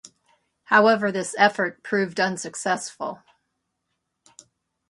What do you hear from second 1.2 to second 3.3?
effort proved unsuccessful.